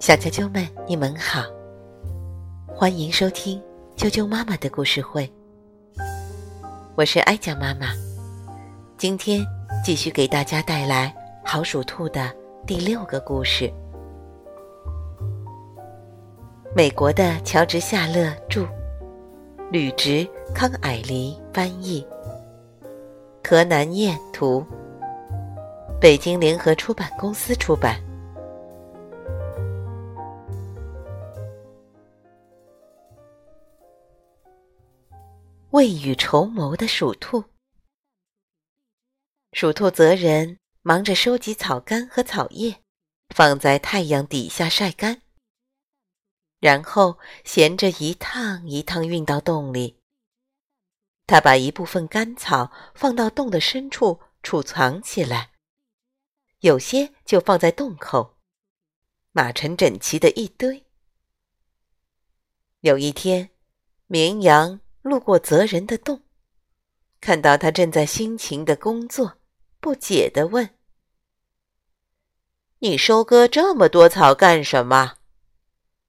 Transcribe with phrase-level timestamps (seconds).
[0.00, 1.42] 小啾啾们，你们好，
[2.66, 3.62] 欢迎收听
[3.96, 5.30] 啾啾妈妈的故事会。
[6.94, 7.88] 我是哀家妈妈，
[8.96, 9.44] 今天
[9.84, 12.32] 继续给大家带来好鼠兔的
[12.66, 13.70] 第六个故事。
[16.74, 18.66] 美国的乔治·夏勒著，
[19.70, 22.06] 吕植、康蔼黎翻译，
[23.46, 24.64] 河南燕图，
[25.98, 27.98] 北京联合出版公司出版。
[35.70, 37.42] 未雨绸缪的鼠兔，
[39.52, 42.82] 鼠兔责人忙着收集草干和草叶，
[43.34, 45.22] 放在太阳底下晒干，
[46.60, 49.98] 然后衔着一趟一趟运到洞里。
[51.26, 55.50] 他把一部分干草放到洞的深处储藏起来，
[56.60, 58.36] 有些就放在洞口，
[59.32, 60.84] 码成整齐的一堆。
[62.80, 63.50] 有一天，
[64.06, 64.80] 绵羊。
[65.02, 66.24] 路过泽人的洞，
[67.20, 69.38] 看到他正在辛勤的工作，
[69.78, 70.70] 不解地问
[72.82, 75.18] ：“你收割这么多草干什么？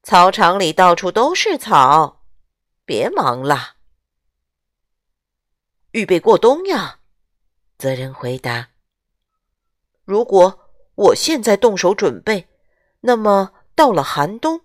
[0.02, 2.24] 草场里到处都是草，
[2.86, 3.76] 别忙了，
[5.92, 7.02] 预备过冬呀。”
[7.78, 8.70] 泽人回答
[10.08, 12.48] ：“如果我现在动手准备，
[13.02, 14.62] 那么到了寒冬，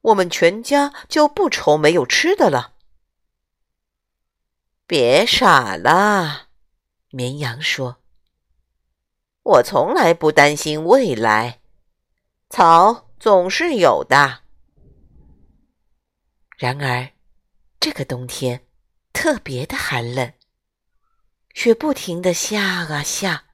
[0.00, 2.76] 我们全家就不愁没有吃的了。”
[4.86, 6.46] 别傻了，
[7.08, 7.96] 绵羊说
[9.42, 11.60] ：“我从来不担心未来，
[12.48, 14.42] 草总是有的。”
[16.56, 17.10] 然而，
[17.80, 18.68] 这个冬天
[19.12, 20.32] 特别的寒冷，
[21.54, 23.49] 雪不停的下啊下，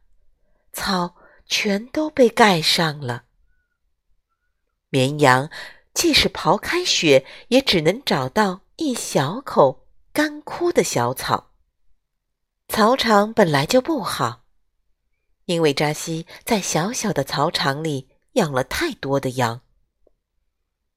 [0.77, 3.25] 草全都被盖上了。
[4.91, 5.51] 绵羊
[5.95, 9.87] 即使刨开雪，也只能找到一小口。
[10.13, 11.53] 干枯的小草。
[12.69, 14.45] 草场本来就不好，
[15.45, 19.61] 因为扎西在小小的草场里养了太多的羊。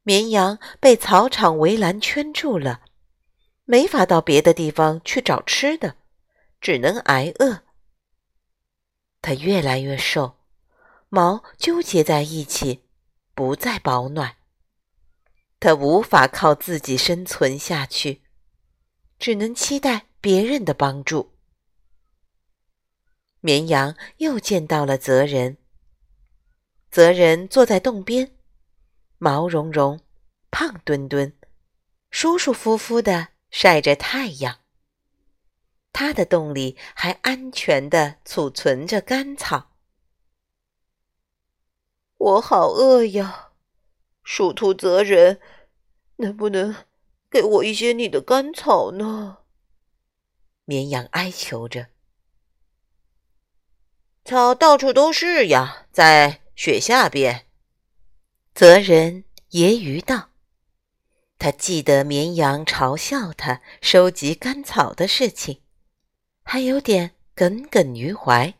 [0.03, 2.83] 绵羊被草场围栏圈住了，
[3.65, 5.97] 没法到别的地方去找吃的，
[6.61, 7.63] 只能挨饿。
[9.21, 10.37] 它越来越瘦，
[11.09, 12.83] 毛纠结在一起，
[13.33, 14.37] 不再保暖。
[15.59, 18.23] 它无法靠自己生存下去。
[19.19, 21.33] 只能期待别人的帮助。
[23.41, 25.57] 绵羊又见到了泽人。
[26.89, 28.31] 泽人坐在洞边，
[29.17, 29.99] 毛茸茸、
[30.49, 31.37] 胖墩墩，
[32.09, 34.58] 舒舒服服的晒着太阳。
[35.91, 39.71] 他的洞里还安全的储存着干草。
[42.17, 43.51] 我好饿呀，
[44.23, 45.39] 鼠兔泽人，
[46.17, 46.75] 能不能？
[47.31, 49.37] 给我一些你的干草呢，
[50.65, 51.89] 绵羊哀求着。
[54.25, 57.45] 草到处都是呀，在雪下边。
[58.55, 60.29] 泽人揶揄道
[61.37, 65.61] ：“他记得绵羊嘲笑他收集干草的事情，
[66.51, 68.55] 还有点耿耿于怀。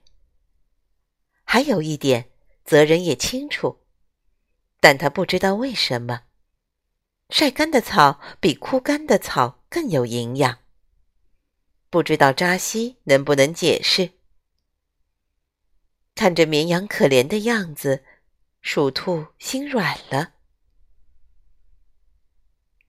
[1.44, 2.30] 还有一点，
[2.64, 3.80] 泽人也清楚，
[4.80, 6.22] 但他不知道为什么。”
[7.32, 10.60] 晒干的草比枯干的草更有营养。
[11.90, 14.12] 不知道扎西能不能解释？
[16.14, 18.06] 看着绵羊可怜的样子，
[18.62, 20.34] 鼠兔心软了。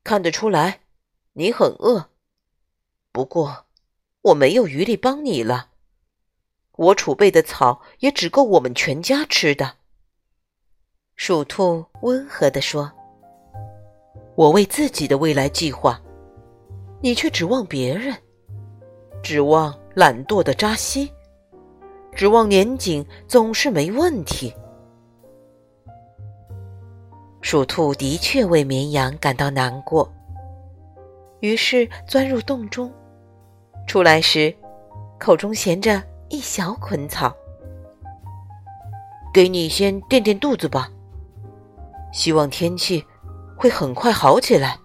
[0.04, 0.82] 看得出来，
[1.32, 2.10] 你很饿。
[3.10, 3.69] 不过，
[4.22, 5.68] 我没有余力帮你了。
[6.76, 9.74] 我储备的草也只够我们全家吃的。
[11.16, 12.90] 鼠兔温和地说。
[14.36, 16.00] 我为自己的未来计划，
[17.02, 18.16] 你却指望别人，
[19.22, 21.12] 指望懒惰的扎西，
[22.14, 24.54] 指望年景总是没问题。
[27.42, 30.10] 鼠兔的确为绵羊感到难过，
[31.40, 32.90] 于是钻入洞中，
[33.90, 34.54] 出来时
[35.18, 37.34] 口中衔着一小捆草，
[39.34, 40.88] 给你先垫垫肚子吧。
[42.12, 43.04] 希望天气。
[43.56, 44.78] 会很快好起来，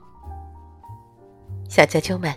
[1.70, 2.34] 小啾啾们，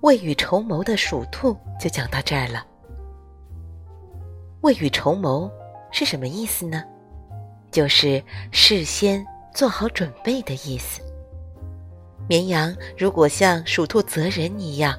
[0.00, 2.66] 未雨绸缪的鼠兔就讲到这儿了。
[4.62, 5.50] 未雨绸缪
[5.90, 6.82] 是什么意思呢？
[7.70, 11.02] 就是事先做好准备的意思。
[12.26, 14.98] 绵羊如果像鼠兔择人一样，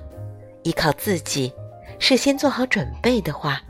[0.64, 1.54] 依靠自己，
[2.00, 3.62] 事先做好准备的话，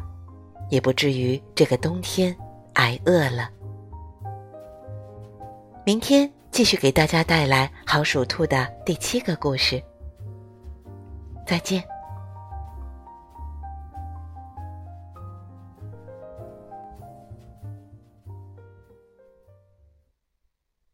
[0.70, 2.36] 也不至于这个冬天
[2.74, 3.50] 挨饿了。
[5.86, 9.82] 明天继续给大家带来好属兔的第七个故事。
[11.46, 11.93] 再见。